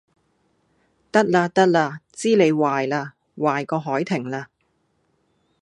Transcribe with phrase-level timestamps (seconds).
[1.11, 4.47] 得喇得喇，知你壞喇，壞過凱婷喇